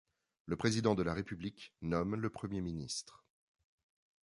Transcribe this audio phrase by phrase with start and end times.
[0.47, 3.23] Le Président de la République nomme le Premier ministre.